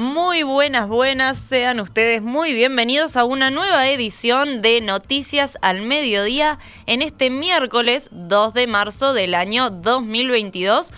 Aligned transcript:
Muy 0.00 0.44
buenas, 0.44 0.88
buenas, 0.88 1.36
sean 1.36 1.78
ustedes 1.78 2.22
muy 2.22 2.54
bienvenidos 2.54 3.18
a 3.18 3.24
una 3.24 3.50
nueva 3.50 3.86
edición 3.86 4.62
de 4.62 4.80
Noticias 4.80 5.58
al 5.60 5.82
Mediodía 5.82 6.58
en 6.86 7.02
este 7.02 7.28
miércoles 7.28 8.08
2 8.10 8.54
de 8.54 8.66
marzo 8.66 9.12
del 9.12 9.34
año 9.34 9.68
2022, 9.68 10.94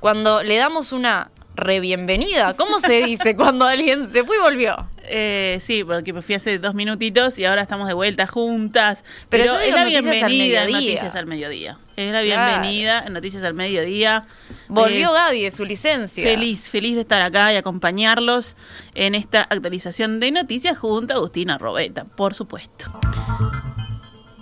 cuando 0.00 0.42
le 0.42 0.58
damos 0.58 0.92
una 0.92 1.30
re-bienvenida. 1.54 2.52
¿Cómo 2.52 2.78
se 2.78 3.02
dice 3.02 3.34
cuando 3.36 3.64
alguien 3.64 4.06
se 4.10 4.22
fue 4.22 4.36
y 4.36 4.40
volvió? 4.40 4.91
Eh, 5.04 5.58
sí, 5.60 5.84
porque 5.84 6.12
me 6.12 6.22
fui 6.22 6.34
hace 6.34 6.58
dos 6.58 6.74
minutitos 6.74 7.38
y 7.38 7.44
ahora 7.44 7.62
estamos 7.62 7.88
de 7.88 7.94
vuelta 7.94 8.26
juntas. 8.26 9.04
Pero 9.28 9.44
Pero, 9.44 9.54
yo 9.54 9.60
es 9.60 9.74
la 9.74 9.84
bienvenida 9.84 10.64
en. 10.64 10.72
Noticias 10.72 11.14
al 11.16 11.26
Mediodía. 11.26 11.78
Es 11.96 12.12
la 12.12 12.22
bienvenida 12.22 13.04
en 13.06 13.12
Noticias 13.12 13.42
al 13.44 13.54
Mediodía. 13.54 14.26
Volvió 14.68 15.10
Eh, 15.10 15.14
Gaby 15.14 15.42
de 15.42 15.50
su 15.50 15.64
licencia. 15.64 16.24
Feliz, 16.24 16.70
feliz 16.70 16.94
de 16.94 17.02
estar 17.02 17.22
acá 17.22 17.52
y 17.52 17.56
acompañarlos 17.56 18.56
en 18.94 19.14
esta 19.14 19.42
actualización 19.42 20.20
de 20.20 20.30
noticias 20.30 20.78
junto 20.78 21.14
a 21.14 21.16
Agustina 21.16 21.58
Robeta, 21.58 22.04
por 22.04 22.34
supuesto. 22.34 22.86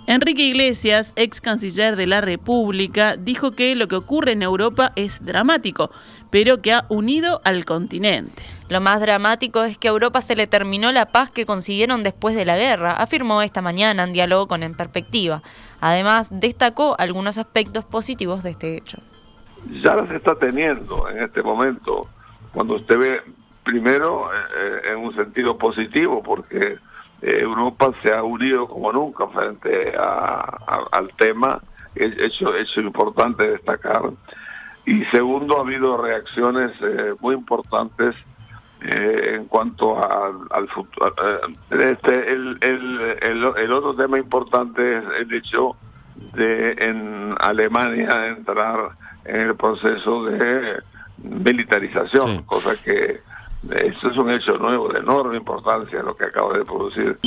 Enrique 0.07 0.43
Iglesias, 0.43 1.13
ex 1.15 1.39
canciller 1.39 1.95
de 1.95 2.05
la 2.05 2.21
República, 2.21 3.15
dijo 3.17 3.51
que 3.51 3.75
lo 3.75 3.87
que 3.87 3.95
ocurre 3.95 4.33
en 4.33 4.41
Europa 4.41 4.91
es 4.95 5.23
dramático, 5.23 5.89
pero 6.29 6.61
que 6.61 6.73
ha 6.73 6.85
unido 6.89 7.39
al 7.45 7.63
continente. 7.65 8.43
Lo 8.71 8.79
más 8.79 9.01
dramático 9.01 9.65
es 9.65 9.77
que 9.77 9.89
a 9.89 9.91
Europa 9.91 10.21
se 10.21 10.33
le 10.33 10.47
terminó 10.47 10.93
la 10.93 11.07
paz 11.07 11.29
que 11.29 11.45
consiguieron 11.45 12.03
después 12.03 12.35
de 12.35 12.45
la 12.45 12.55
guerra, 12.55 12.93
afirmó 12.93 13.41
esta 13.41 13.61
mañana 13.61 14.03
en 14.05 14.13
diálogo 14.13 14.47
con 14.47 14.63
En 14.63 14.75
Perspectiva. 14.75 15.41
Además, 15.81 16.29
destacó 16.31 16.95
algunos 16.97 17.37
aspectos 17.37 17.83
positivos 17.83 18.43
de 18.43 18.51
este 18.51 18.77
hecho. 18.77 18.99
ya 19.83 19.97
las 19.97 20.09
está 20.11 20.35
teniendo 20.35 21.09
en 21.09 21.21
este 21.21 21.43
momento. 21.43 22.07
Cuando 22.53 22.75
usted 22.75 22.97
ve, 22.97 23.21
primero, 23.65 24.29
eh, 24.33 24.91
en 24.93 24.99
un 24.99 25.13
sentido 25.17 25.57
positivo, 25.57 26.23
porque 26.23 26.77
eh, 27.21 27.39
Europa 27.41 27.91
se 28.01 28.13
ha 28.13 28.23
unido 28.23 28.69
como 28.69 28.93
nunca 28.93 29.27
frente 29.27 29.93
al 29.97 31.11
tema, 31.17 31.61
es 31.93 32.17
hecho, 32.17 32.55
hecho 32.55 32.79
importante 32.79 33.51
destacar. 33.51 34.11
Y 34.85 35.03
segundo, 35.07 35.57
ha 35.57 35.59
habido 35.59 35.97
reacciones 35.97 36.71
eh, 36.81 37.15
muy 37.19 37.35
importantes 37.35 38.15
eh, 38.83 39.35
en 39.35 39.45
cuanto 39.45 39.97
a- 39.97 40.31
al 40.51 40.67
futuro. 40.69 41.13
este, 41.69 42.31
el, 42.33 42.57
el, 42.61 43.01
el, 43.21 43.43
el 43.57 43.71
otro 43.73 43.95
tema 43.95 44.17
importante 44.17 44.97
es 44.97 45.03
el 45.19 45.33
hecho 45.33 45.75
de 46.33 46.71
en 46.79 47.35
Alemania 47.39 48.27
entrar 48.27 48.89
en 49.25 49.41
el 49.41 49.55
proceso 49.55 50.25
de 50.25 50.81
militarización, 51.19 52.27
Sí. 52.37 52.43
cosa 52.45 52.75
que 52.83 53.21
eso 53.69 54.09
es 54.09 54.17
un 54.17 54.31
hecho 54.31 54.57
nuevo 54.57 54.89
de 54.89 54.99
enorme 54.99 55.37
importancia 55.37 56.01
lo 56.01 56.15
que 56.15 56.25
acaba 56.25 56.57
de 56.57 56.65
producir. 56.65 57.17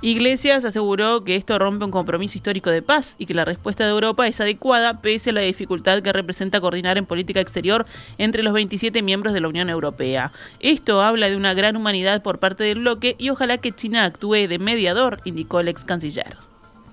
Iglesias 0.00 0.64
aseguró 0.64 1.24
que 1.24 1.34
esto 1.34 1.58
rompe 1.58 1.84
un 1.84 1.90
compromiso 1.90 2.38
histórico 2.38 2.70
de 2.70 2.82
paz 2.82 3.16
y 3.18 3.26
que 3.26 3.34
la 3.34 3.44
respuesta 3.44 3.82
de 3.82 3.90
Europa 3.90 4.28
es 4.28 4.40
adecuada 4.40 5.00
pese 5.00 5.30
a 5.30 5.32
la 5.32 5.40
dificultad 5.40 6.02
que 6.02 6.12
representa 6.12 6.60
coordinar 6.60 6.98
en 6.98 7.06
política 7.06 7.40
exterior 7.40 7.84
entre 8.16 8.44
los 8.44 8.52
27 8.52 9.02
miembros 9.02 9.34
de 9.34 9.40
la 9.40 9.48
Unión 9.48 9.68
Europea. 9.68 10.30
Esto 10.60 11.02
habla 11.02 11.28
de 11.28 11.36
una 11.36 11.52
gran 11.52 11.74
humanidad 11.76 12.22
por 12.22 12.38
parte 12.38 12.62
del 12.62 12.78
bloque 12.78 13.16
y 13.18 13.30
ojalá 13.30 13.58
que 13.58 13.72
China 13.72 14.04
actúe 14.04 14.46
de 14.46 14.60
mediador, 14.60 15.18
indicó 15.24 15.58
el 15.58 15.66
ex 15.66 15.84
canciller. 15.84 16.36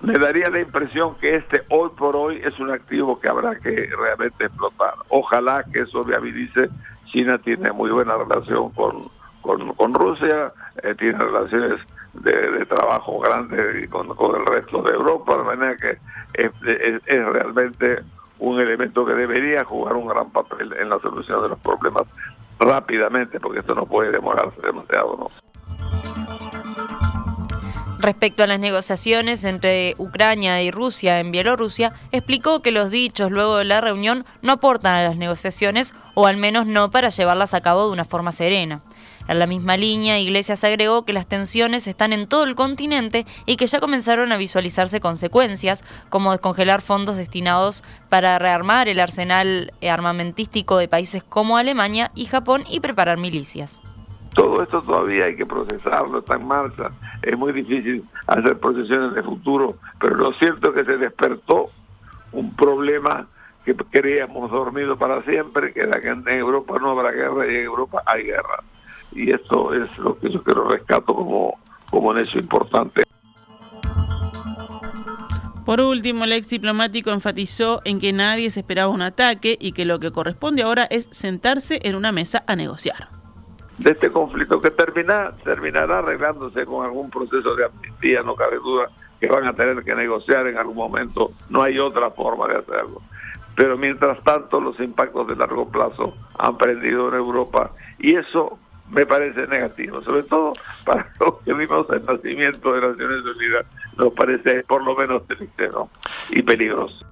Me 0.02 0.14
daría 0.14 0.50
la 0.50 0.60
impresión 0.60 1.14
que 1.20 1.36
este 1.36 1.62
hoy 1.70 1.90
por 1.96 2.16
hoy 2.16 2.40
es 2.44 2.58
un 2.58 2.72
activo 2.72 3.20
que 3.20 3.28
habrá 3.28 3.54
que 3.60 3.88
realmente 3.96 4.46
explotar. 4.46 4.94
Ojalá 5.10 5.64
que 5.72 5.82
eso 5.82 6.02
viabilice. 6.02 6.70
China 7.12 7.38
tiene 7.38 7.70
muy 7.70 7.90
buena 7.90 8.16
relación 8.16 8.70
con, 8.72 9.08
con, 9.42 9.94
Rusia, 9.94 10.52
eh, 10.82 10.94
tiene 10.98 11.18
relaciones 11.18 11.80
de, 12.22 12.50
de 12.52 12.66
trabajo 12.66 13.18
grandes 13.20 13.88
con, 13.90 14.08
con 14.08 14.36
el 14.40 14.46
resto 14.46 14.82
de 14.82 14.94
Europa, 14.94 15.36
de 15.36 15.42
manera 15.44 15.76
que 15.76 15.90
es, 16.34 16.50
es- 16.66 17.02
es 17.06 17.24
realmente 17.26 18.00
un 18.38 18.60
elemento 18.60 19.04
que 19.06 19.14
debería 19.14 19.64
jugar 19.64 19.94
un 19.94 20.06
gran 20.08 20.30
papel 20.30 20.72
en 20.78 20.90
la 20.90 20.98
solución 21.00 21.42
de 21.42 21.48
los 21.50 21.58
problemas 21.60 22.02
rápidamente, 22.58 23.40
porque 23.40 23.60
esto 23.60 23.74
no 23.74 23.86
puede 23.86 24.10
demorarse 24.10 24.60
demasiado, 24.62 25.16
¿no? 25.18 25.30
Respecto 28.06 28.44
a 28.44 28.46
las 28.46 28.60
negociaciones 28.60 29.42
entre 29.42 29.96
Ucrania 29.98 30.62
y 30.62 30.70
Rusia 30.70 31.18
en 31.18 31.32
Bielorrusia, 31.32 31.92
explicó 32.12 32.62
que 32.62 32.70
los 32.70 32.92
dichos 32.92 33.32
luego 33.32 33.56
de 33.56 33.64
la 33.64 33.80
reunión 33.80 34.24
no 34.42 34.52
aportan 34.52 34.94
a 34.94 35.02
las 35.02 35.16
negociaciones 35.16 35.92
o 36.14 36.28
al 36.28 36.36
menos 36.36 36.68
no 36.68 36.92
para 36.92 37.08
llevarlas 37.08 37.52
a 37.52 37.62
cabo 37.62 37.84
de 37.84 37.92
una 37.92 38.04
forma 38.04 38.30
serena. 38.30 38.80
En 39.26 39.40
la 39.40 39.48
misma 39.48 39.76
línea, 39.76 40.20
Iglesias 40.20 40.62
agregó 40.62 41.04
que 41.04 41.12
las 41.12 41.26
tensiones 41.26 41.88
están 41.88 42.12
en 42.12 42.28
todo 42.28 42.44
el 42.44 42.54
continente 42.54 43.26
y 43.44 43.56
que 43.56 43.66
ya 43.66 43.80
comenzaron 43.80 44.30
a 44.30 44.36
visualizarse 44.36 45.00
consecuencias, 45.00 45.82
como 46.08 46.30
descongelar 46.30 46.82
fondos 46.82 47.16
destinados 47.16 47.82
para 48.08 48.38
rearmar 48.38 48.86
el 48.86 49.00
arsenal 49.00 49.72
armamentístico 49.82 50.78
de 50.78 50.86
países 50.86 51.24
como 51.24 51.56
Alemania 51.56 52.12
y 52.14 52.26
Japón 52.26 52.62
y 52.70 52.78
preparar 52.78 53.18
milicias. 53.18 53.80
Todo 54.36 54.62
esto 54.62 54.82
todavía 54.82 55.24
hay 55.24 55.34
que 55.34 55.46
procesarlo, 55.46 56.18
está 56.18 56.36
en 56.36 56.46
marcha. 56.46 56.90
Es 57.22 57.36
muy 57.38 57.54
difícil 57.54 58.04
hacer 58.26 58.58
procesiones 58.58 59.14
de 59.14 59.22
futuro, 59.22 59.78
pero 59.98 60.14
lo 60.14 60.32
cierto 60.34 60.68
es 60.68 60.74
que 60.74 60.84
se 60.84 60.98
despertó 60.98 61.70
un 62.32 62.54
problema 62.54 63.26
que 63.64 63.74
creíamos 63.74 64.50
dormido 64.50 64.96
para 64.98 65.22
siempre, 65.22 65.72
que 65.72 65.80
en 65.80 66.28
Europa 66.28 66.78
no 66.78 66.90
habrá 66.90 67.12
guerra 67.12 67.46
y 67.46 67.56
en 67.56 67.64
Europa 67.64 68.02
hay 68.04 68.24
guerra. 68.24 68.62
Y 69.12 69.32
esto 69.32 69.72
es 69.72 69.98
lo 69.98 70.18
que 70.18 70.30
yo 70.30 70.42
quiero 70.42 70.68
rescato 70.68 71.14
como, 71.14 71.58
como 71.90 72.12
importante. 72.14 73.04
Por 75.64 75.80
último, 75.80 76.24
el 76.24 76.32
ex 76.32 76.50
diplomático 76.50 77.10
enfatizó 77.10 77.80
en 77.86 78.00
que 78.00 78.12
nadie 78.12 78.50
se 78.50 78.60
esperaba 78.60 78.92
un 78.92 79.02
ataque 79.02 79.56
y 79.58 79.72
que 79.72 79.86
lo 79.86 79.98
que 79.98 80.12
corresponde 80.12 80.62
ahora 80.62 80.84
es 80.84 81.08
sentarse 81.10 81.80
en 81.82 81.96
una 81.96 82.12
mesa 82.12 82.44
a 82.46 82.54
negociar. 82.54 83.15
De 83.78 83.90
este 83.90 84.10
conflicto 84.10 84.60
que 84.60 84.70
termina, 84.70 85.32
terminará 85.44 85.98
arreglándose 85.98 86.64
con 86.64 86.84
algún 86.84 87.10
proceso 87.10 87.54
de 87.54 87.66
amnistía, 87.66 88.22
no 88.22 88.34
cabe 88.34 88.56
duda 88.56 88.88
que 89.20 89.28
van 89.28 89.46
a 89.46 89.54
tener 89.54 89.82
que 89.82 89.94
negociar 89.94 90.46
en 90.46 90.58
algún 90.58 90.76
momento, 90.76 91.30
no 91.48 91.62
hay 91.62 91.78
otra 91.78 92.10
forma 92.10 92.48
de 92.48 92.58
hacerlo. 92.58 93.02
Pero 93.54 93.78
mientras 93.78 94.22
tanto 94.22 94.60
los 94.60 94.78
impactos 94.80 95.28
de 95.28 95.36
largo 95.36 95.68
plazo 95.70 96.14
han 96.38 96.58
prendido 96.58 97.08
en 97.08 97.14
Europa 97.14 97.70
y 97.98 98.14
eso 98.14 98.58
me 98.90 99.06
parece 99.06 99.46
negativo, 99.46 100.02
sobre 100.02 100.22
todo 100.24 100.52
para 100.84 101.10
los 101.20 101.38
que 101.42 101.54
vimos 101.54 101.86
el 101.90 102.04
nacimiento 102.04 102.72
de 102.72 102.80
Naciones 102.88 103.24
Unidas, 103.24 103.66
nos 103.96 104.12
parece 104.12 104.62
por 104.64 104.84
lo 104.84 104.94
menos 104.94 105.26
triste 105.26 105.68
¿no? 105.68 105.88
y 106.30 106.42
peligroso. 106.42 107.06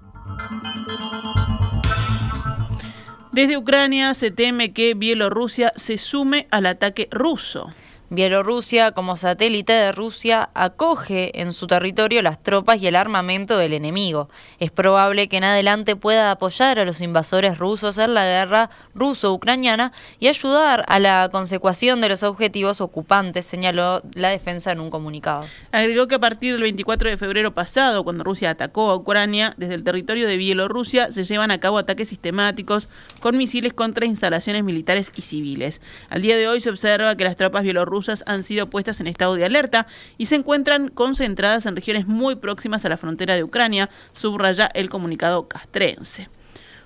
Desde 3.34 3.56
Ucrania 3.56 4.14
se 4.14 4.30
teme 4.30 4.72
que 4.72 4.94
Bielorrusia 4.94 5.72
se 5.74 5.98
sume 5.98 6.46
al 6.52 6.66
ataque 6.66 7.08
ruso. 7.10 7.72
Bielorrusia, 8.14 8.92
como 8.92 9.16
satélite 9.16 9.72
de 9.72 9.92
Rusia, 9.92 10.50
acoge 10.54 11.40
en 11.40 11.52
su 11.52 11.66
territorio 11.66 12.22
las 12.22 12.42
tropas 12.42 12.80
y 12.80 12.86
el 12.86 12.96
armamento 12.96 13.58
del 13.58 13.72
enemigo. 13.72 14.28
Es 14.60 14.70
probable 14.70 15.28
que 15.28 15.38
en 15.38 15.44
adelante 15.44 15.96
pueda 15.96 16.30
apoyar 16.30 16.78
a 16.78 16.84
los 16.84 17.00
invasores 17.00 17.58
rusos 17.58 17.98
en 17.98 18.14
la 18.14 18.24
guerra 18.24 18.70
ruso-ucraniana 18.94 19.92
y 20.20 20.28
ayudar 20.28 20.84
a 20.86 20.98
la 20.98 21.28
consecución 21.32 22.00
de 22.00 22.08
los 22.08 22.22
objetivos 22.22 22.80
ocupantes, 22.80 23.46
señaló 23.46 24.02
la 24.14 24.28
defensa 24.28 24.72
en 24.72 24.80
un 24.80 24.90
comunicado. 24.90 25.44
Agregó 25.72 26.06
que 26.06 26.14
a 26.14 26.20
partir 26.20 26.52
del 26.52 26.62
24 26.62 27.10
de 27.10 27.16
febrero 27.16 27.54
pasado, 27.54 28.04
cuando 28.04 28.22
Rusia 28.22 28.50
atacó 28.50 28.90
a 28.90 28.96
Ucrania, 28.96 29.54
desde 29.56 29.74
el 29.74 29.84
territorio 29.84 30.28
de 30.28 30.36
Bielorrusia 30.36 31.10
se 31.10 31.24
llevan 31.24 31.50
a 31.50 31.58
cabo 31.58 31.78
ataques 31.78 32.08
sistemáticos 32.08 32.88
con 33.20 33.36
misiles 33.36 33.72
contra 33.72 34.06
instalaciones 34.06 34.62
militares 34.62 35.12
y 35.16 35.22
civiles. 35.22 35.80
Al 36.10 36.22
día 36.22 36.36
de 36.36 36.46
hoy 36.46 36.60
se 36.60 36.70
observa 36.70 37.16
que 37.16 37.24
las 37.24 37.36
tropas 37.36 37.62
bielorrusas 37.64 38.03
han 38.26 38.42
sido 38.42 38.70
puestas 38.70 39.00
en 39.00 39.06
estado 39.06 39.34
de 39.34 39.44
alerta 39.44 39.86
y 40.18 40.26
se 40.26 40.36
encuentran 40.36 40.88
concentradas 40.88 41.66
en 41.66 41.76
regiones 41.76 42.06
muy 42.06 42.36
próximas 42.36 42.84
a 42.84 42.88
la 42.88 42.96
frontera 42.96 43.34
de 43.34 43.44
Ucrania, 43.44 43.90
subraya 44.12 44.66
el 44.74 44.88
comunicado 44.88 45.48
castrense. 45.48 46.28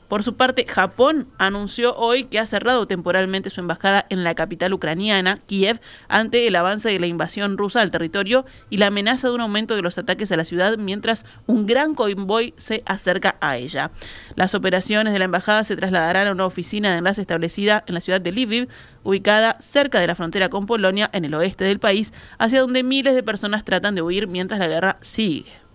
Por 0.08 0.22
su 0.22 0.36
parte, 0.36 0.64
Japón 0.66 1.28
anunció 1.36 1.94
hoy 1.94 2.24
que 2.24 2.38
ha 2.38 2.46
cerrado 2.46 2.86
temporalmente 2.86 3.50
su 3.50 3.60
embajada 3.60 4.06
en 4.08 4.24
la 4.24 4.34
capital 4.34 4.72
ucraniana, 4.72 5.38
Kiev, 5.46 5.80
ante 6.08 6.46
el 6.46 6.56
avance 6.56 6.88
de 6.88 6.98
la 6.98 7.06
invasión 7.06 7.58
rusa 7.58 7.82
al 7.82 7.90
territorio 7.90 8.46
y 8.70 8.78
la 8.78 8.86
amenaza 8.86 9.28
de 9.28 9.34
un 9.34 9.42
aumento 9.42 9.76
de 9.76 9.82
los 9.82 9.98
ataques 9.98 10.32
a 10.32 10.38
la 10.38 10.46
ciudad 10.46 10.78
mientras 10.78 11.26
un 11.46 11.66
gran 11.66 11.94
convoy 11.94 12.54
se 12.56 12.82
acerca 12.86 13.36
a 13.42 13.58
ella. 13.58 13.90
Las 14.34 14.54
operaciones 14.54 15.12
de 15.12 15.18
la 15.18 15.26
embajada 15.26 15.62
se 15.62 15.76
trasladarán 15.76 16.26
a 16.26 16.32
una 16.32 16.46
oficina 16.46 16.92
de 16.92 16.98
enlace 16.98 17.20
establecida 17.20 17.84
en 17.86 17.94
la 17.94 18.00
ciudad 18.00 18.20
de 18.20 18.32
Lviv, 18.32 18.68
ubicada 19.04 19.58
cerca 19.60 20.00
de 20.00 20.06
la 20.06 20.14
frontera 20.14 20.48
con 20.48 20.64
Polonia, 20.64 21.10
en 21.12 21.26
el 21.26 21.34
oeste 21.34 21.64
del 21.64 21.80
país, 21.80 22.14
hacia 22.38 22.60
donde 22.60 22.82
miles 22.82 23.14
de 23.14 23.22
personas 23.22 23.64
tratan 23.64 23.94
de 23.94 24.00
huir 24.00 24.26
mientras 24.26 24.58
la 24.58 24.68
guerra 24.68 24.96
sigue. 25.02 25.67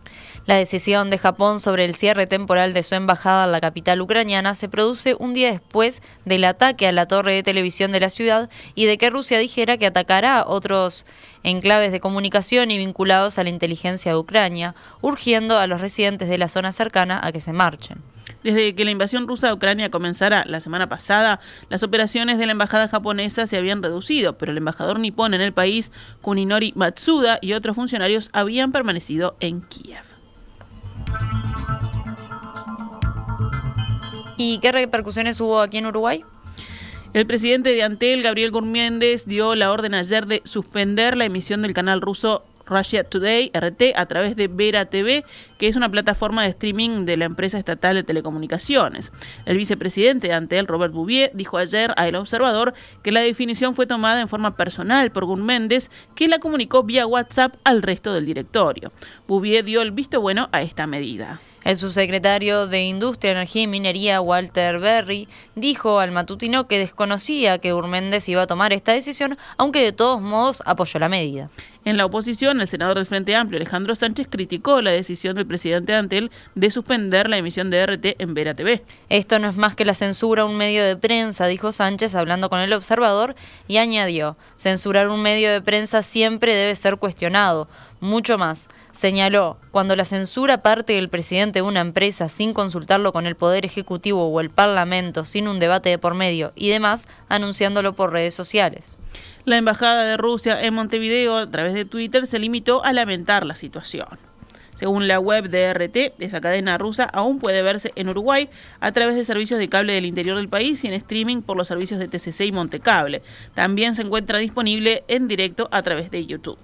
La 0.46 0.58
decisión 0.58 1.10
de 1.10 1.18
Japón 1.18 1.62
sobre 1.62 1.86
el 1.86 1.96
cierre 1.96 2.28
temporal 2.28 2.74
de 2.74 2.84
su 2.84 2.96
embajada 2.96 3.46
en 3.46 3.54
la 3.54 3.62
capital 3.62 4.02
ucraniana 4.02 4.56
se 4.56 4.68
produce 4.68 5.16
un 5.18 5.34
día 5.34 5.50
después 5.50 6.02
del 6.26 6.44
ataque 6.44 6.86
a 6.86 6.92
la 6.92 7.08
torre 7.08 7.34
de 7.34 7.44
televisión 7.44 7.94
de 7.94 8.02
la 8.02 8.10
ciudad 8.10 8.50
y 8.76 8.86
de 8.86 8.98
que 8.98 9.10
Rusia 9.10 9.40
dijera 9.40 9.78
que 9.78 9.86
atacará 9.86 10.44
otros 10.46 11.06
enclaves 11.44 11.94
de 11.94 12.02
comunicación 12.02 12.72
y 12.72 12.78
vinculados 12.78 13.40
a 13.40 13.44
la 13.46 13.52
inteligencia 13.52 14.12
de 14.12 14.18
Ucrania, 14.18 14.76
urgiendo 15.00 15.58
a 15.58 15.66
los 15.66 15.80
residentes 15.80 16.28
de 16.28 16.38
la 16.38 16.50
zona 16.50 16.74
cercana 16.74 17.22
a 17.24 17.32
que 17.32 17.40
se 17.40 17.54
marchen. 17.54 18.02
Desde 18.44 18.76
que 18.76 18.84
la 18.84 18.92
invasión 18.92 19.30
rusa 19.30 19.48
de 19.48 19.54
Ucrania 19.54 19.92
comenzara 19.92 20.44
la 20.46 20.60
semana 20.60 20.90
pasada, 20.90 21.40
las 21.70 21.84
operaciones 21.84 22.38
de 22.38 22.48
la 22.48 22.52
embajada 22.52 22.90
japonesa 22.90 23.48
se 23.48 23.56
habían 23.56 23.82
reducido, 23.82 24.38
pero 24.38 24.52
el 24.52 24.58
embajador 24.58 25.00
nipón 25.00 25.34
en 25.34 25.40
el 25.40 25.54
país, 25.54 25.94
Kuninori 26.22 26.74
Matsuda, 26.76 27.40
y 27.42 27.54
otros 27.54 27.78
funcionarios 27.78 28.30
habían 28.34 28.74
permanecido 28.74 29.38
en 29.40 29.62
Kiev. 29.62 30.13
¿Y 34.46 34.60
qué 34.60 34.74
repercusiones 34.74 35.40
hubo 35.40 35.62
aquí 35.62 35.78
en 35.78 35.86
Uruguay? 35.86 36.22
El 37.14 37.26
presidente 37.26 37.70
de 37.70 37.82
Antel, 37.82 38.24
Gabriel 38.24 38.52
Gurméndez, 38.52 39.26
dio 39.26 39.56
la 39.56 39.72
orden 39.72 39.94
ayer 39.94 40.28
de 40.28 40.42
suspender 40.44 41.16
la 41.16 41.24
emisión 41.24 41.62
del 41.62 41.74
canal 41.74 42.02
ruso 42.02 42.44
Russia 42.66 43.06
Today, 43.06 43.52
RT, 43.54 43.96
a 43.96 44.06
través 44.06 44.36
de 44.36 44.50
Vera 44.50 44.88
TV, 44.88 45.24
que 45.58 45.70
es 45.70 45.78
una 45.78 45.88
plataforma 45.88 46.44
de 46.44 46.50
streaming 46.50 47.06
de 47.06 47.16
la 47.16 47.24
empresa 47.24 47.58
estatal 47.58 47.96
de 47.96 48.04
telecomunicaciones. 48.04 49.14
El 49.46 49.56
vicepresidente 49.56 50.28
de 50.28 50.34
Antel, 50.34 50.68
Robert 50.68 50.94
Bouvier, 50.94 51.32
dijo 51.34 51.58
ayer 51.58 51.94
a 51.96 52.10
El 52.10 52.18
Observador 52.18 52.74
que 53.02 53.14
la 53.14 53.22
definición 53.22 53.76
fue 53.76 53.88
tomada 53.88 54.20
en 54.20 54.28
forma 54.28 54.58
personal 54.58 55.10
por 55.14 55.24
Gurméndez, 55.24 55.90
que 56.16 56.28
la 56.28 56.40
comunicó 56.40 56.84
vía 56.84 57.08
WhatsApp 57.08 57.56
al 57.64 57.82
resto 57.82 58.14
del 58.14 58.26
directorio. 58.26 58.92
Bouvier 59.26 59.64
dio 59.64 59.82
el 59.82 59.92
visto 59.92 60.20
bueno 60.20 60.50
a 60.52 60.64
esta 60.64 60.86
medida. 60.86 61.40
El 61.64 61.78
subsecretario 61.78 62.68
de 62.68 62.84
Industria, 62.84 63.32
Energía 63.32 63.62
y 63.62 63.68
Minería, 63.68 64.20
Walter 64.20 64.80
Berry, 64.80 65.30
dijo 65.56 66.00
al 66.00 66.12
matutino 66.12 66.68
que 66.68 66.78
desconocía 66.78 67.58
que 67.60 67.74
Urméndez 67.74 68.28
iba 68.28 68.42
a 68.42 68.48
tomar 68.48 68.74
esta 68.74 68.92
decisión, 68.92 69.38
aunque 69.58 69.80
de 69.80 69.94
todos 69.94 70.22
modos 70.22 70.62
apoyó 70.66 71.00
la 71.00 71.08
medida. 71.08 71.50
En 71.86 71.98
la 71.98 72.06
oposición, 72.06 72.60
el 72.60 72.68
senador 72.68 72.96
del 72.96 73.06
Frente 73.06 73.36
Amplio, 73.36 73.58
Alejandro 73.58 73.96
Sánchez, 73.96 74.28
criticó 74.30 74.82
la 74.82 74.92
decisión 74.92 75.36
del 75.36 75.46
presidente 75.46 75.94
Antel 75.94 76.32
de 76.56 76.72
suspender 76.72 77.30
la 77.30 77.38
emisión 77.38 77.70
de 77.70 77.86
RT 77.86 78.06
en 78.20 78.34
Vera 78.34 78.54
TV. 78.54 78.84
Esto 79.10 79.40
no 79.40 79.50
es 79.50 79.56
más 79.56 79.76
que 79.76 79.86
la 79.86 79.94
censura 79.94 80.44
a 80.44 80.46
un 80.46 80.58
medio 80.58 80.84
de 80.84 80.96
prensa, 80.98 81.48
dijo 81.48 81.72
Sánchez 81.72 82.16
hablando 82.16 82.50
con 82.50 82.60
el 82.60 82.74
observador, 82.74 83.36
y 83.68 83.78
añadió, 83.78 84.38
censurar 84.58 85.08
un 85.08 85.22
medio 85.22 85.52
de 85.52 85.62
prensa 85.62 86.02
siempre 86.04 86.56
debe 86.56 86.76
ser 86.76 86.98
cuestionado. 86.98 87.68
Mucho 88.00 88.38
más. 88.38 88.68
Señaló, 88.94 89.58
cuando 89.72 89.96
la 89.96 90.06
censura 90.06 90.62
parte 90.62 90.94
del 90.94 91.10
presidente 91.10 91.60
de 91.60 91.64
una 91.64 91.82
empresa 91.82 92.30
sin 92.30 92.54
consultarlo 92.54 93.12
con 93.12 93.26
el 93.26 93.36
Poder 93.36 93.66
Ejecutivo 93.66 94.28
o 94.28 94.40
el 94.40 94.52
Parlamento, 94.52 95.26
sin 95.26 95.48
un 95.48 95.60
debate 95.60 95.90
de 95.90 95.98
por 95.98 96.14
medio 96.14 96.54
y 96.56 96.70
demás, 96.70 97.08
anunciándolo 97.28 97.94
por 97.94 98.14
redes 98.14 98.36
sociales. 98.36 98.98
La 99.46 99.58
Embajada 99.58 100.04
de 100.04 100.16
Rusia 100.16 100.62
en 100.62 100.76
Montevideo, 100.76 101.38
a 101.38 101.50
través 101.50 101.74
de 101.74 101.86
Twitter, 101.86 102.28
se 102.28 102.38
limitó 102.38 102.86
a 102.86 102.94
lamentar 102.94 103.48
la 103.48 103.56
situación. 103.56 104.08
Según 104.76 105.08
la 105.08 105.20
web 105.20 105.50
de 105.50 105.74
RT, 105.74 106.14
esa 106.20 106.40
cadena 106.40 106.78
rusa 106.78 107.06
aún 107.06 107.40
puede 107.40 107.64
verse 107.64 107.92
en 107.96 108.10
Uruguay 108.10 108.50
a 108.80 108.92
través 108.92 109.16
de 109.16 109.26
servicios 109.26 109.60
de 109.60 109.70
cable 109.70 109.94
del 109.94 110.06
interior 110.06 110.38
del 110.38 110.50
país 110.50 110.84
y 110.84 110.88
en 110.88 110.94
streaming 110.94 111.42
por 111.42 111.58
los 111.58 111.68
servicios 111.68 112.00
de 112.00 112.08
TCC 112.08 112.42
y 112.42 112.52
Montecable. 112.52 113.24
También 113.56 113.96
se 113.96 114.04
encuentra 114.04 114.38
disponible 114.38 115.04
en 115.08 115.28
directo 115.28 115.68
a 115.72 115.82
través 115.82 116.12
de 116.12 116.26
YouTube. 116.28 116.60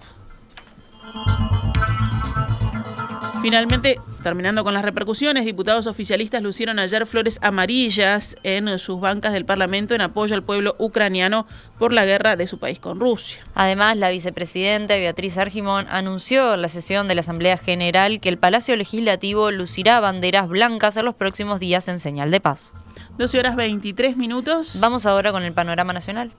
Finalmente, 3.42 4.02
terminando 4.22 4.66
con 4.66 4.74
las 4.74 4.84
repercusiones, 4.84 5.46
diputados 5.46 5.88
oficialistas 5.88 6.44
lucieron 6.44 6.78
ayer 6.78 7.06
flores 7.06 7.40
amarillas 7.42 8.36
en 8.44 8.78
sus 8.80 9.00
bancas 9.00 9.32
del 9.32 9.46
Parlamento 9.46 9.96
en 9.96 10.02
apoyo 10.02 10.36
al 10.36 10.44
pueblo 10.44 10.76
ucraniano 10.78 11.48
por 11.78 11.94
la 11.94 12.04
guerra 12.04 12.36
de 12.36 12.48
su 12.48 12.60
país 12.60 12.80
con 12.80 13.00
Rusia. 13.00 13.40
Además, 13.56 13.96
la 13.96 14.10
vicepresidenta 14.10 14.96
Beatriz 14.96 15.38
Argimón 15.38 15.86
anunció 15.90 16.54
en 16.54 16.62
la 16.62 16.68
sesión 16.68 17.08
de 17.08 17.16
la 17.16 17.22
Asamblea 17.22 17.58
General 17.58 18.20
que 18.20 18.28
el 18.28 18.38
Palacio 18.38 18.76
Legislativo 18.76 19.52
lucirá 19.52 20.02
banderas 20.02 20.50
blancas 20.50 20.98
en 20.98 21.06
los 21.06 21.16
próximos 21.16 21.62
días 21.62 21.88
en 21.88 22.00
señal 22.00 22.32
de 22.32 22.42
paz. 22.42 22.74
12 23.18 23.40
horas 23.40 23.56
23 23.56 24.18
minutos. 24.18 24.78
Vamos 24.80 25.06
ahora 25.06 25.32
con 25.32 25.44
el 25.44 25.54
panorama 25.54 25.94
nacional. 25.94 26.34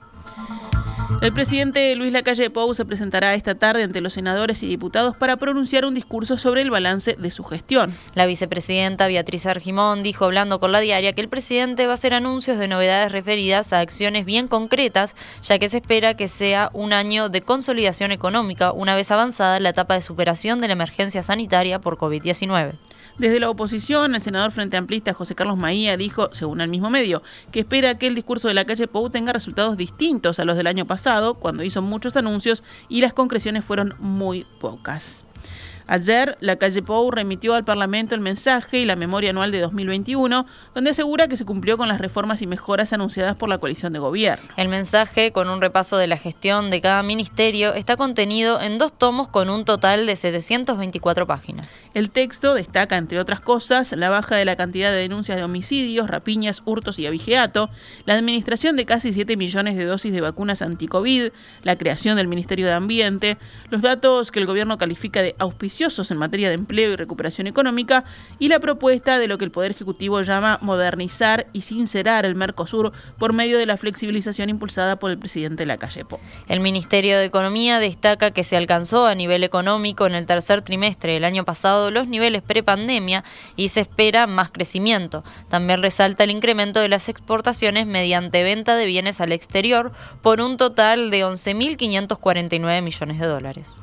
El 1.21 1.35
presidente 1.35 1.95
Luis 1.97 2.13
Lacalle 2.13 2.49
Pou 2.49 2.73
se 2.73 2.87
presentará 2.87 3.35
esta 3.35 3.55
tarde 3.55 3.83
ante 3.83 4.01
los 4.01 4.15
senadores 4.15 4.63
y 4.63 4.67
diputados 4.67 5.17
para 5.17 5.37
pronunciar 5.37 5.85
un 5.85 5.95
discurso 5.95 6.39
sobre 6.39 6.63
el 6.63 6.71
balance 6.71 7.15
de 7.19 7.31
su 7.31 7.45
gestión. 7.45 7.95
La 8.15 8.25
vicepresidenta 8.25 9.07
Beatriz 9.07 9.45
Argimón 9.45 10.03
dijo 10.03 10.25
hablando 10.25 10.61
con 10.61 10.73
la 10.73 10.81
diaria 10.81 11.13
que 11.13 11.21
el 11.21 11.29
presidente 11.29 11.85
va 11.85 11.93
a 11.93 11.95
hacer 11.95 12.15
anuncios 12.15 12.59
de 12.59 12.69
novedades 12.69 13.13
referidas 13.13 13.73
a 13.75 13.81
acciones 13.81 14.25
bien 14.25 14.49
concretas, 14.49 15.15
ya 15.43 15.59
que 15.59 15.69
se 15.69 15.79
espera 15.79 16.15
que 16.15 16.29
sea 16.29 16.71
un 16.73 16.95
año 16.95 17.29
de 17.29 17.43
consolidación 17.43 18.13
económica 18.13 18.73
una 18.73 18.97
vez 18.97 19.11
avanzada 19.11 19.61
la 19.61 19.71
etapa 19.71 19.95
de 19.95 20.03
superación 20.03 20.59
de 20.59 20.69
la 20.69 20.73
emergencia 20.73 21.23
sanitaria 21.23 21.81
por 21.81 21.99
COVID-19. 21.99 22.79
Desde 23.21 23.39
la 23.39 23.51
oposición, 23.51 24.15
el 24.15 24.23
senador 24.23 24.51
frente 24.51 24.79
amplista 24.79 25.13
José 25.13 25.35
Carlos 25.35 25.59
Maía 25.59 25.99
dijo, 25.99 26.31
según 26.33 26.63
el 26.63 26.71
mismo 26.71 26.89
medio, 26.89 27.23
que 27.53 27.61
espera 27.61 27.99
que 27.99 28.07
el 28.07 28.15
discurso 28.15 28.49
de 28.49 28.55
la 28.55 28.65
calle 28.65 28.87
Pou 28.87 29.11
tenga 29.11 29.35
resultados 29.35 29.77
distintos 29.77 30.41
a 30.41 30.47
los 30.47 30.57
del 30.57 30.67
año 30.67 30.87
pasado, 30.87 31.35
cuando 31.35 31.63
hizo 31.63 31.83
muchos 31.83 32.17
anuncios 32.17 32.65
y 32.89 33.03
las 33.03 33.13
concreciones 33.13 33.63
fueron 33.63 33.95
muy 33.99 34.47
pocas. 34.59 35.27
Ayer, 35.91 36.37
la 36.39 36.55
calle 36.55 36.83
Pou 36.83 37.11
remitió 37.11 37.53
al 37.53 37.65
Parlamento 37.65 38.15
el 38.15 38.21
mensaje 38.21 38.79
y 38.79 38.85
la 38.85 38.95
memoria 38.95 39.31
anual 39.31 39.51
de 39.51 39.59
2021, 39.59 40.47
donde 40.73 40.91
asegura 40.91 41.27
que 41.27 41.37
se 41.37 41.45
cumplió 41.45 41.77
con 41.77 41.89
las 41.89 42.01
reformas 42.01 42.43
y 42.43 42.47
mejoras 42.47 42.93
anunciadas 42.93 43.35
por 43.35 43.49
la 43.49 43.59
coalición 43.59 43.93
de 43.93 43.99
gobierno. 43.99 44.49
El 44.57 44.69
mensaje, 44.69 45.33
con 45.33 45.49
un 45.49 45.61
repaso 45.61 45.97
de 45.97 46.07
la 46.07 46.17
gestión 46.17 46.71
de 46.71 46.81
cada 46.81 47.03
ministerio, 47.03 47.75
está 47.75 47.97
contenido 47.97 48.61
en 48.61 48.79
dos 48.79 48.93
tomos 48.97 49.27
con 49.27 49.51
un 49.51 49.65
total 49.65 50.07
de 50.07 50.15
724 50.15 51.27
páginas. 51.27 51.81
El 51.93 52.11
texto 52.11 52.55
destaca, 52.55 52.97
entre 52.97 53.19
otras 53.19 53.41
cosas, 53.41 53.91
la 53.91 54.11
baja 54.11 54.37
de 54.37 54.45
la 54.45 54.55
cantidad 54.55 54.93
de 54.93 54.99
denuncias 54.99 55.39
de 55.39 55.43
homicidios, 55.43 56.09
rapiñas, 56.09 56.63
hurtos 56.67 57.01
y 57.01 57.09
abigeato, 57.09 57.69
la 58.05 58.15
administración 58.15 58.77
de 58.77 58.87
casi 58.87 59.13
7 59.13 59.37
millones 59.37 59.77
de 59.77 59.87
dosis 59.87 60.13
de 60.13 60.21
vacunas 60.21 60.63
anti-COVID, 60.63 61.33
la 61.65 61.75
creación 61.75 62.17
del 62.17 62.29
Ministerio 62.29 62.67
de 62.67 62.75
Ambiente, 62.75 63.39
los 63.71 63.83
datos 63.83 64.31
que 64.31 64.39
el 64.39 64.47
gobierno 64.47 64.79
califica 64.79 65.21
de 65.21 65.35
en 65.81 66.19
materia 66.19 66.49
de 66.49 66.57
empleo 66.57 66.93
y 66.93 66.97
recuperación 66.97 67.47
económica 67.47 68.05
y 68.39 68.49
la 68.49 68.61
propuesta 68.61 69.19
de 69.19 69.29
lo 69.29 69.39
que 69.39 69.47
el 69.47 69.51
Poder 69.51 69.71
Ejecutivo 69.71 70.21
llama 70.21 70.59
modernizar 70.61 71.47
y 71.55 71.63
sincerar 71.63 72.27
el 72.27 72.35
Mercosur 72.35 72.93
por 73.19 73.33
medio 73.33 73.57
de 73.57 73.65
la 73.65 73.79
flexibilización 73.79 74.51
impulsada 74.51 74.97
por 74.97 75.11
el 75.11 75.19
presidente 75.19 75.65
Lacalle 75.65 76.05
El 76.49 76.61
Ministerio 76.61 77.17
de 77.17 77.25
Economía 77.25 77.79
destaca 77.79 78.31
que 78.31 78.45
se 78.45 78.59
alcanzó 78.59 79.07
a 79.07 79.15
nivel 79.15 79.43
económico 79.43 80.07
en 80.07 80.15
el 80.15 80.27
tercer 80.27 80.61
trimestre 80.61 81.15
del 81.15 81.25
año 81.25 81.47
pasado 81.47 81.91
los 81.91 82.09
niveles 82.09 82.43
prepandemia 82.43 83.25
y 83.57 83.71
se 83.71 83.81
espera 83.81 84.27
más 84.27 84.51
crecimiento. 84.51 85.25
También 85.49 85.81
resalta 85.81 86.25
el 86.25 86.31
incremento 86.31 86.81
de 86.81 86.91
las 86.91 87.09
exportaciones 87.09 87.87
mediante 87.87 88.43
venta 88.43 88.77
de 88.77 88.85
bienes 88.85 89.23
al 89.23 89.33
exterior 89.33 89.93
por 90.21 90.43
un 90.43 90.59
total 90.59 91.11
de 91.11 91.25
11.549 91.25 92.83
millones 92.83 93.19
de 93.19 93.27
dólares. 93.27 93.75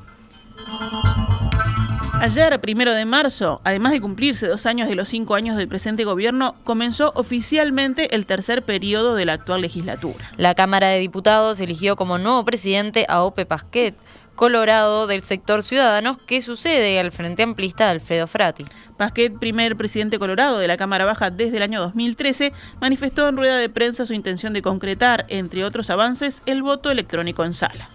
Ayer, 2.19 2.59
primero 2.59 2.93
de 2.93 3.05
marzo, 3.05 3.61
además 3.63 3.91
de 3.91 4.01
cumplirse 4.01 4.47
dos 4.47 4.65
años 4.65 4.89
de 4.89 4.95
los 4.95 5.07
cinco 5.07 5.35
años 5.35 5.55
del 5.55 5.67
presente 5.67 6.03
gobierno, 6.03 6.55
comenzó 6.63 7.11
oficialmente 7.15 8.15
el 8.15 8.25
tercer 8.25 8.63
periodo 8.63 9.13
de 9.13 9.25
la 9.25 9.33
actual 9.33 9.61
legislatura. 9.61 10.31
La 10.35 10.55
Cámara 10.55 10.89
de 10.89 10.99
Diputados 10.99 11.59
eligió 11.59 11.95
como 11.95 12.17
nuevo 12.17 12.43
presidente 12.43 13.05
a 13.07 13.21
Ope 13.23 13.45
Pasquet, 13.45 13.95
colorado 14.35 15.05
del 15.05 15.21
sector 15.21 15.61
Ciudadanos, 15.61 16.17
que 16.17 16.41
sucede 16.41 16.99
al 16.99 17.11
Frente 17.11 17.43
Amplista 17.43 17.85
de 17.85 17.91
Alfredo 17.91 18.25
Frati. 18.25 18.65
Pasquet, 18.97 19.37
primer 19.37 19.77
presidente 19.77 20.17
colorado 20.17 20.57
de 20.57 20.67
la 20.67 20.77
Cámara 20.77 21.05
Baja 21.05 21.29
desde 21.29 21.57
el 21.57 21.63
año 21.63 21.79
2013, 21.81 22.51
manifestó 22.81 23.29
en 23.29 23.37
rueda 23.37 23.57
de 23.57 23.69
prensa 23.69 24.07
su 24.07 24.13
intención 24.13 24.53
de 24.53 24.63
concretar, 24.63 25.27
entre 25.29 25.63
otros 25.63 25.91
avances, 25.91 26.41
el 26.47 26.63
voto 26.63 26.89
electrónico 26.89 27.45
en 27.45 27.53
sala. 27.53 27.89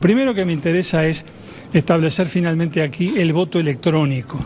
Primero 0.00 0.32
que 0.32 0.44
me 0.44 0.52
interesa 0.52 1.06
es 1.06 1.26
establecer 1.72 2.26
finalmente 2.26 2.82
aquí 2.82 3.14
el 3.18 3.32
voto 3.32 3.58
electrónico. 3.58 4.38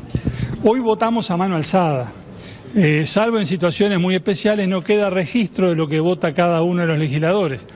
Hoy 0.65 0.81
votamos 0.81 1.31
a 1.31 1.37
mano 1.37 1.57
alzada. 1.57 2.13
Eh, 2.75 3.05
salvo 3.05 3.39
en 3.39 3.47
situaciones 3.47 3.99
muy 3.99 4.15
especiales, 4.15 4.67
no 4.67 4.83
queda 4.83 5.11
registro 5.11 5.69
de 5.69 5.77
lo 5.77 5.89
que 5.89 6.01
vota 6.01 6.33
cada 6.33 6.63
uno 6.63 6.83
de 6.83 6.89
los 6.89 6.99
legisladores. 6.99 7.67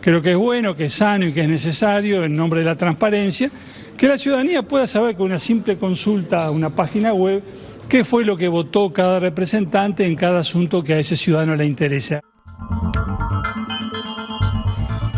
Creo 0.00 0.22
que 0.22 0.32
es 0.32 0.36
bueno, 0.36 0.74
que 0.74 0.86
es 0.86 0.94
sano 0.94 1.26
y 1.26 1.32
que 1.32 1.42
es 1.42 1.48
necesario, 1.48 2.24
en 2.24 2.34
nombre 2.34 2.60
de 2.60 2.66
la 2.66 2.76
transparencia, 2.76 3.50
que 3.96 4.08
la 4.08 4.16
ciudadanía 4.16 4.62
pueda 4.62 4.86
saber 4.86 5.14
con 5.14 5.26
una 5.26 5.38
simple 5.38 5.76
consulta 5.76 6.46
a 6.46 6.50
una 6.50 6.74
página 6.74 7.12
web 7.12 7.42
qué 7.88 8.02
fue 8.02 8.24
lo 8.24 8.36
que 8.36 8.48
votó 8.48 8.92
cada 8.92 9.20
representante 9.20 10.06
en 10.06 10.16
cada 10.16 10.40
asunto 10.40 10.82
que 10.82 10.94
a 10.94 10.98
ese 10.98 11.16
ciudadano 11.16 11.54
le 11.54 11.66
interesa. 11.66 12.20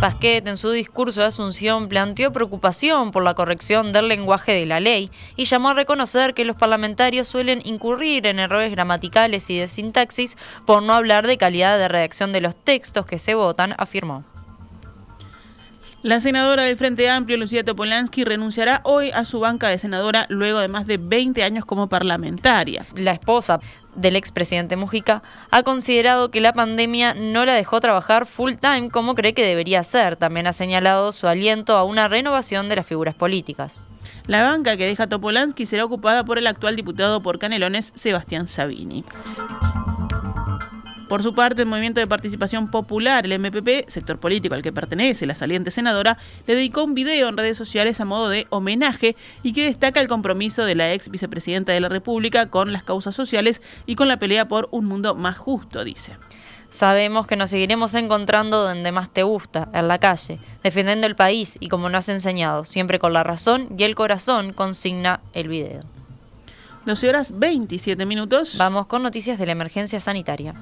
Pasquet, 0.03 0.49
en 0.49 0.57
su 0.57 0.73
discurso 0.73 1.21
de 1.21 1.29
Asunción, 1.29 1.89
planteó 1.89 2.33
preocupación 2.33 3.13
por 3.13 3.23
la 3.23 3.35
corrección 3.35 3.93
del 3.93 4.09
lenguaje 4.09 4.51
de 4.51 4.67
la 4.67 4.81
ley 4.81 5.13
y 5.37 5.45
llamó 5.45 5.69
a 5.69 5.75
reconocer 5.75 6.35
que 6.35 6.45
los 6.45 6.57
parlamentarios 6.57 7.29
suelen 7.29 7.63
incurrir 7.65 8.27
en 8.27 8.41
errores 8.41 8.73
gramaticales 8.73 9.49
y 9.49 9.59
de 9.59 9.69
sintaxis 9.69 10.37
por 10.67 10.83
no 10.83 10.95
hablar 10.95 11.29
de 11.29 11.39
calidad 11.39 11.79
de 11.79 11.87
redacción 11.87 12.33
de 12.33 12.41
los 12.41 12.57
textos 12.57 13.07
que 13.07 13.21
se 13.21 13.37
votan, 13.37 13.77
afirmó. 13.79 14.25
La 16.03 16.19
senadora 16.19 16.65
del 16.65 16.77
Frente 16.77 17.09
Amplio, 17.09 17.37
Lucía 17.37 17.63
Topolansky, 17.63 18.25
renunciará 18.25 18.81
hoy 18.83 19.13
a 19.13 19.25
su 19.25 19.39
banca 19.39 19.69
de 19.69 19.79
senadora 19.79 20.27
luego 20.29 20.59
de 20.59 20.67
más 20.67 20.85
de 20.85 20.97
20 20.97 21.45
años 21.45 21.65
como 21.65 21.89
parlamentaria. 21.89 22.87
La 22.97 23.13
esposa 23.13 23.61
del 23.95 24.17
expresidente 24.17 24.75
Mujica 24.75 25.23
ha 25.53 25.63
considerado 25.63 26.33
que 26.33 26.41
la 26.41 26.55
pandemia 26.55 27.15
no 27.15 27.45
la 27.45 27.55
dejó 27.55 27.81
trabajar 27.81 28.27
full 28.27 28.55
time 28.55 28.91
como 28.91 29.15
cree 29.15 29.33
que 29.33 29.47
debería 29.47 29.85
ser. 29.85 30.17
También 30.17 30.49
ha 30.49 30.53
señalado 30.53 31.13
su 31.13 31.29
aliento 31.29 31.77
a 31.77 31.85
una 31.85 32.09
renovación 32.09 32.69
de 32.69 32.77
las 32.77 32.87
figuras 32.87 33.15
políticas. 33.15 33.79
La 34.27 34.43
banca 34.43 34.77
que 34.77 34.87
deja 34.87 35.07
Topolansky 35.07 35.67
será 35.67 35.85
ocupada 35.85 36.25
por 36.25 36.37
el 36.37 36.49
actual 36.49 36.75
diputado 36.75 37.23
por 37.23 37.39
Canelones, 37.39 37.93
Sebastián 37.95 38.49
Sabini. 38.49 39.05
Por 41.13 41.23
su 41.23 41.35
parte, 41.35 41.61
el 41.61 41.69
Movimiento 41.69 42.01
de 42.01 42.07
Participación 42.07 42.71
Popular, 42.71 43.27
el 43.27 43.39
MPP, 43.39 43.87
sector 43.87 44.19
político 44.19 44.55
al 44.55 44.63
que 44.63 44.73
pertenece 44.73 45.27
la 45.27 45.35
saliente 45.35 45.71
senadora, 45.71 46.17
le 46.47 46.55
dedicó 46.55 46.85
un 46.85 46.95
video 46.95 47.29
en 47.29 47.37
redes 47.37 47.59
sociales 47.59 48.01
a 48.01 48.07
modo 48.07 48.31
de 48.31 48.47
homenaje 48.49 49.15
y 49.43 49.53
que 49.53 49.67
destaca 49.67 50.01
el 50.01 50.09
compromiso 50.09 50.65
de 50.65 50.75
la 50.75 50.91
ex 50.95 51.11
vicepresidenta 51.11 51.75
de 51.75 51.81
la 51.81 51.91
República 51.91 52.47
con 52.49 52.73
las 52.73 52.83
causas 52.83 53.15
sociales 53.15 53.61
y 53.85 53.95
con 53.95 54.09
la 54.09 54.17
pelea 54.17 54.49
por 54.49 54.71
un 54.71 54.87
mundo 54.87 55.15
más 55.15 55.37
justo, 55.37 55.85
dice. 55.85 56.17
Sabemos 56.71 57.27
que 57.27 57.37
nos 57.37 57.51
seguiremos 57.51 57.93
encontrando 57.93 58.63
donde 58.63 58.91
más 58.91 59.11
te 59.11 59.23
gusta, 59.23 59.69
en 59.75 59.89
la 59.89 59.99
calle, 59.99 60.41
defendiendo 60.63 61.07
el 61.07 61.15
país 61.15 61.59
y 61.61 61.69
como 61.69 61.91
nos 61.91 62.09
has 62.09 62.09
enseñado, 62.09 62.65
siempre 62.65 62.99
con 62.99 63.13
la 63.13 63.23
razón 63.23 63.69
y 63.77 63.83
el 63.83 63.95
corazón, 63.95 64.55
consigna 64.55 65.21
el 65.35 65.49
video. 65.49 65.83
12 66.87 67.09
horas 67.11 67.39
27 67.39 68.07
minutos. 68.07 68.57
Vamos 68.57 68.87
con 68.87 69.03
noticias 69.03 69.39
de 69.39 69.45
la 69.45 69.53
emergencia 69.53 70.01
sanitaria. 70.01 70.55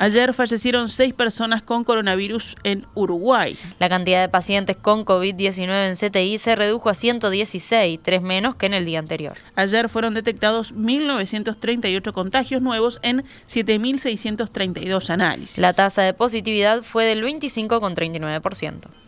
Ayer 0.00 0.32
fallecieron 0.32 0.88
seis 0.88 1.12
personas 1.12 1.60
con 1.60 1.82
coronavirus 1.82 2.54
en 2.62 2.86
Uruguay. 2.94 3.58
La 3.80 3.88
cantidad 3.88 4.20
de 4.20 4.28
pacientes 4.28 4.76
con 4.76 5.04
COVID-19 5.04 5.88
en 5.88 5.96
CTI 5.96 6.38
se 6.38 6.54
redujo 6.54 6.88
a 6.88 6.94
116, 6.94 7.98
tres 8.00 8.22
menos 8.22 8.54
que 8.54 8.66
en 8.66 8.74
el 8.74 8.84
día 8.84 9.00
anterior. 9.00 9.36
Ayer 9.56 9.88
fueron 9.88 10.14
detectados 10.14 10.72
1.938 10.72 12.12
contagios 12.12 12.62
nuevos 12.62 13.00
en 13.02 13.24
7.632 13.48 15.10
análisis. 15.10 15.58
La 15.58 15.72
tasa 15.72 16.02
de 16.02 16.14
positividad 16.14 16.84
fue 16.84 17.04
del 17.04 17.24
25,39%. 17.24 19.07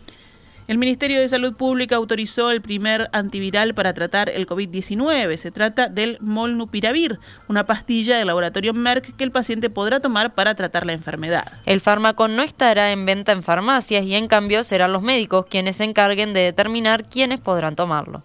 El 0.70 0.78
Ministerio 0.78 1.18
de 1.18 1.28
Salud 1.28 1.54
Pública 1.54 1.96
autorizó 1.96 2.52
el 2.52 2.62
primer 2.62 3.10
antiviral 3.12 3.74
para 3.74 3.92
tratar 3.92 4.30
el 4.30 4.46
COVID-19. 4.46 5.36
Se 5.36 5.50
trata 5.50 5.88
del 5.88 6.16
Molnupiravir, 6.20 7.18
una 7.48 7.66
pastilla 7.66 8.16
del 8.16 8.28
laboratorio 8.28 8.72
Merck 8.72 9.16
que 9.16 9.24
el 9.24 9.32
paciente 9.32 9.68
podrá 9.68 9.98
tomar 9.98 10.32
para 10.36 10.54
tratar 10.54 10.86
la 10.86 10.92
enfermedad. 10.92 11.54
El 11.66 11.80
fármaco 11.80 12.28
no 12.28 12.42
estará 12.42 12.92
en 12.92 13.04
venta 13.04 13.32
en 13.32 13.42
farmacias 13.42 14.04
y 14.04 14.14
en 14.14 14.28
cambio 14.28 14.62
serán 14.62 14.92
los 14.92 15.02
médicos 15.02 15.44
quienes 15.50 15.74
se 15.74 15.82
encarguen 15.82 16.34
de 16.34 16.42
determinar 16.42 17.08
quiénes 17.08 17.40
podrán 17.40 17.74
tomarlo. 17.74 18.22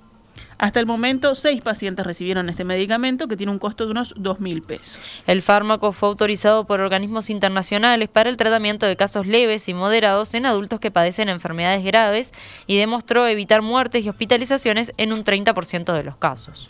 Hasta 0.57 0.79
el 0.79 0.85
momento, 0.85 1.35
seis 1.35 1.62
pacientes 1.62 2.05
recibieron 2.05 2.50
este 2.50 2.63
medicamento 2.63 3.27
que 3.27 3.38
tiene 3.38 3.51
un 3.51 3.59
costo 3.59 3.85
de 3.85 3.91
unos 3.91 4.13
2 4.17 4.39
mil 4.39 4.62
pesos. 4.62 5.00
El 5.27 5.41
fármaco 5.41 5.91
fue 5.91 6.09
autorizado 6.09 6.65
por 6.65 6.79
organismos 6.79 7.29
internacionales 7.29 8.09
para 8.09 8.29
el 8.29 8.38
tratamiento 8.38 8.85
de 8.85 8.95
casos 8.95 9.27
leves 9.27 9.67
y 9.67 9.74
moderados 9.74 10.33
en 10.33 10.45
adultos 10.45 10.79
que 10.79 10.91
padecen 10.91 11.29
enfermedades 11.29 11.83
graves 11.83 12.31
y 12.67 12.77
demostró 12.77 13.27
evitar 13.27 13.62
muertes 13.62 14.05
y 14.05 14.09
hospitalizaciones 14.09 14.93
en 14.97 15.13
un 15.13 15.24
30% 15.24 15.93
de 15.93 16.03
los 16.03 16.15
casos. 16.17 16.69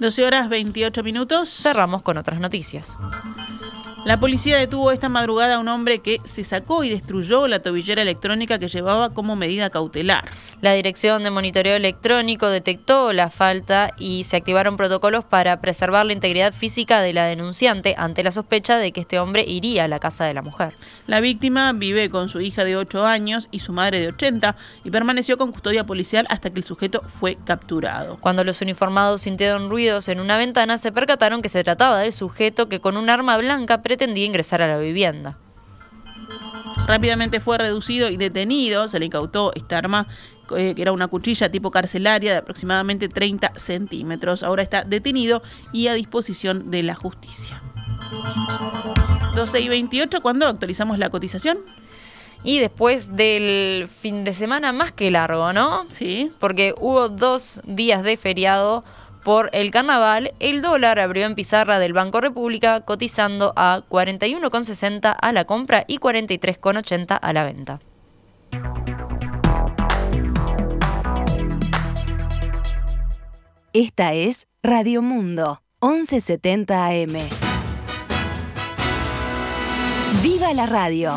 12 0.00 0.24
horas 0.24 0.48
28 0.48 1.02
minutos. 1.02 1.50
Cerramos 1.50 2.02
con 2.02 2.16
otras 2.16 2.40
noticias. 2.40 2.96
La 4.06 4.18
policía 4.18 4.56
detuvo 4.56 4.92
esta 4.92 5.10
madrugada 5.10 5.56
a 5.56 5.58
un 5.58 5.68
hombre 5.68 5.98
que 5.98 6.20
se 6.24 6.42
sacó 6.42 6.84
y 6.84 6.88
destruyó 6.88 7.46
la 7.46 7.60
tobillera 7.60 8.00
electrónica 8.00 8.58
que 8.58 8.68
llevaba 8.68 9.12
como 9.12 9.36
medida 9.36 9.68
cautelar. 9.68 10.24
La 10.62 10.72
Dirección 10.72 11.22
de 11.22 11.30
Monitoreo 11.30 11.76
Electrónico 11.76 12.48
detectó 12.48 13.12
la 13.12 13.28
falta 13.30 13.92
y 13.98 14.24
se 14.24 14.36
activaron 14.36 14.78
protocolos 14.78 15.24
para 15.24 15.60
preservar 15.60 16.06
la 16.06 16.14
integridad 16.14 16.54
física 16.54 17.02
de 17.02 17.12
la 17.12 17.26
denunciante 17.26 17.94
ante 17.98 18.22
la 18.22 18.32
sospecha 18.32 18.78
de 18.78 18.92
que 18.92 19.02
este 19.02 19.18
hombre 19.18 19.44
iría 19.46 19.84
a 19.84 19.88
la 19.88 19.98
casa 19.98 20.24
de 20.24 20.32
la 20.32 20.42
mujer. 20.42 20.74
La 21.06 21.20
víctima 21.20 21.72
vive 21.74 22.08
con 22.08 22.30
su 22.30 22.40
hija 22.40 22.64
de 22.64 22.76
8 22.76 23.04
años 23.04 23.48
y 23.50 23.60
su 23.60 23.72
madre 23.72 24.00
de 24.00 24.08
80 24.08 24.56
y 24.82 24.90
permaneció 24.90 25.36
con 25.36 25.52
custodia 25.52 25.84
policial 25.84 26.26
hasta 26.30 26.50
que 26.50 26.60
el 26.60 26.64
sujeto 26.64 27.02
fue 27.02 27.36
capturado. 27.44 28.16
Cuando 28.20 28.44
los 28.44 28.62
uniformados 28.62 29.22
sintieron 29.22 29.68
ruidos 29.68 30.08
en 30.08 30.20
una 30.20 30.38
ventana, 30.38 30.78
se 30.78 30.90
percataron 30.90 31.42
que 31.42 31.50
se 31.50 31.64
trataba 31.64 31.98
del 31.98 32.14
sujeto 32.14 32.68
que 32.68 32.80
con 32.80 32.96
un 32.96 33.10
arma 33.10 33.36
blanca 33.36 33.82
pretendía 33.90 34.24
ingresar 34.24 34.62
a 34.62 34.68
la 34.68 34.78
vivienda. 34.78 35.36
Rápidamente 36.86 37.40
fue 37.40 37.58
reducido 37.58 38.08
y 38.08 38.16
detenido, 38.16 38.86
se 38.86 39.00
le 39.00 39.06
incautó 39.06 39.50
esta 39.56 39.78
arma 39.78 40.06
eh, 40.56 40.74
que 40.76 40.82
era 40.82 40.92
una 40.92 41.08
cuchilla 41.08 41.50
tipo 41.50 41.72
carcelaria 41.72 42.30
de 42.30 42.38
aproximadamente 42.38 43.08
30 43.08 43.54
centímetros. 43.56 44.44
Ahora 44.44 44.62
está 44.62 44.84
detenido 44.84 45.42
y 45.72 45.88
a 45.88 45.94
disposición 45.94 46.70
de 46.70 46.84
la 46.84 46.94
justicia. 46.94 47.60
12 49.34 49.60
y 49.60 49.68
28, 49.68 50.20
¿cuándo 50.20 50.46
actualizamos 50.46 50.96
la 51.00 51.10
cotización? 51.10 51.58
Y 52.44 52.60
después 52.60 53.16
del 53.16 53.88
fin 53.88 54.22
de 54.22 54.32
semana 54.34 54.72
más 54.72 54.92
que 54.92 55.10
largo, 55.10 55.52
¿no? 55.52 55.84
Sí. 55.90 56.30
Porque 56.38 56.74
hubo 56.78 57.08
dos 57.08 57.60
días 57.64 58.04
de 58.04 58.16
feriado 58.16 58.84
por 59.24 59.50
el 59.52 59.70
carnaval, 59.70 60.34
el 60.40 60.62
dólar 60.62 60.98
abrió 60.98 61.26
en 61.26 61.34
pizarra 61.34 61.78
del 61.78 61.92
Banco 61.92 62.20
República 62.20 62.80
cotizando 62.80 63.52
a 63.56 63.82
41,60 63.88 65.16
a 65.20 65.32
la 65.32 65.44
compra 65.44 65.84
y 65.86 65.98
43,80 65.98 67.18
a 67.20 67.32
la 67.32 67.44
venta. 67.44 67.80
Esta 73.72 74.14
es 74.14 74.48
Radio 74.62 75.00
Mundo, 75.00 75.62
1170 75.80 76.86
AM. 76.86 77.28
¡Viva 80.22 80.52
la 80.54 80.66
radio! 80.66 81.14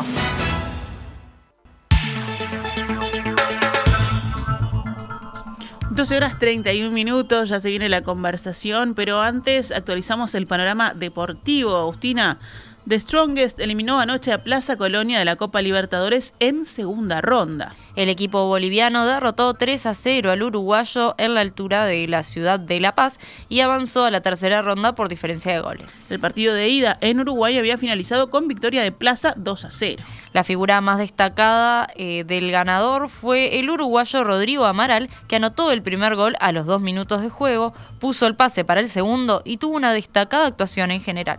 12 5.94 6.16
horas 6.16 6.40
31 6.40 6.90
minutos, 6.90 7.48
ya 7.48 7.60
se 7.60 7.70
viene 7.70 7.88
la 7.88 8.02
conversación, 8.02 8.94
pero 8.94 9.20
antes 9.20 9.70
actualizamos 9.70 10.34
el 10.34 10.48
panorama 10.48 10.92
deportivo. 10.92 11.76
Agustina, 11.76 12.40
The 12.86 13.00
Strongest 13.00 13.60
eliminó 13.60 13.98
anoche 13.98 14.30
a 14.30 14.44
Plaza 14.44 14.76
Colonia 14.76 15.18
de 15.18 15.24
la 15.24 15.36
Copa 15.36 15.62
Libertadores 15.62 16.34
en 16.38 16.66
segunda 16.66 17.22
ronda. 17.22 17.74
El 17.96 18.10
equipo 18.10 18.46
boliviano 18.46 19.06
derrotó 19.06 19.54
3 19.54 19.86
a 19.86 19.94
0 19.94 20.30
al 20.30 20.42
uruguayo 20.42 21.14
en 21.16 21.32
la 21.32 21.40
altura 21.40 21.86
de 21.86 22.06
la 22.08 22.22
ciudad 22.22 22.60
de 22.60 22.80
La 22.80 22.94
Paz 22.94 23.18
y 23.48 23.60
avanzó 23.60 24.04
a 24.04 24.10
la 24.10 24.20
tercera 24.20 24.60
ronda 24.60 24.94
por 24.94 25.08
diferencia 25.08 25.54
de 25.54 25.60
goles. 25.60 26.10
El 26.10 26.20
partido 26.20 26.52
de 26.52 26.68
ida 26.68 26.98
en 27.00 27.20
Uruguay 27.20 27.56
había 27.56 27.78
finalizado 27.78 28.28
con 28.28 28.48
victoria 28.48 28.82
de 28.82 28.92
Plaza 28.92 29.32
2 29.38 29.64
a 29.64 29.70
0. 29.70 30.04
La 30.34 30.44
figura 30.44 30.82
más 30.82 30.98
destacada 30.98 31.88
eh, 31.94 32.24
del 32.24 32.50
ganador 32.50 33.08
fue 33.08 33.60
el 33.60 33.70
uruguayo 33.70 34.24
Rodrigo 34.24 34.66
Amaral, 34.66 35.08
que 35.26 35.36
anotó 35.36 35.70
el 35.70 35.82
primer 35.82 36.16
gol 36.16 36.36
a 36.38 36.52
los 36.52 36.66
dos 36.66 36.82
minutos 36.82 37.22
de 37.22 37.30
juego, 37.30 37.72
puso 37.98 38.26
el 38.26 38.36
pase 38.36 38.62
para 38.62 38.80
el 38.80 38.90
segundo 38.90 39.40
y 39.46 39.56
tuvo 39.56 39.74
una 39.74 39.94
destacada 39.94 40.48
actuación 40.48 40.90
en 40.90 41.00
general. 41.00 41.38